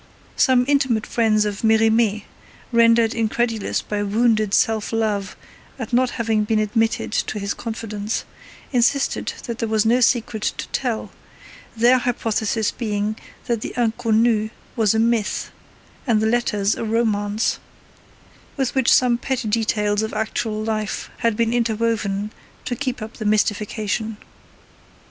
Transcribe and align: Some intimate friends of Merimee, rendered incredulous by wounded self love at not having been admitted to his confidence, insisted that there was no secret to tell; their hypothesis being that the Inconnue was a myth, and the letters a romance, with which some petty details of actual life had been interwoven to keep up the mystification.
Some 0.35 0.65
intimate 0.67 1.05
friends 1.05 1.45
of 1.45 1.63
Merimee, 1.63 2.25
rendered 2.71 3.13
incredulous 3.13 3.83
by 3.83 4.01
wounded 4.01 4.51
self 4.51 4.91
love 4.91 5.35
at 5.77 5.93
not 5.93 6.09
having 6.17 6.43
been 6.43 6.57
admitted 6.57 7.11
to 7.11 7.37
his 7.37 7.53
confidence, 7.53 8.25
insisted 8.71 9.31
that 9.43 9.59
there 9.59 9.69
was 9.69 9.85
no 9.85 10.01
secret 10.01 10.41
to 10.57 10.67
tell; 10.69 11.11
their 11.77 11.99
hypothesis 11.99 12.71
being 12.71 13.15
that 13.45 13.61
the 13.61 13.75
Inconnue 13.77 14.49
was 14.75 14.95
a 14.95 14.99
myth, 14.99 15.51
and 16.07 16.19
the 16.19 16.25
letters 16.25 16.73
a 16.73 16.83
romance, 16.83 17.59
with 18.57 18.73
which 18.73 18.91
some 18.91 19.19
petty 19.19 19.47
details 19.47 20.01
of 20.01 20.15
actual 20.15 20.63
life 20.63 21.11
had 21.19 21.37
been 21.37 21.53
interwoven 21.53 22.31
to 22.65 22.75
keep 22.75 23.03
up 23.03 23.17
the 23.17 23.23
mystification. 23.25 24.17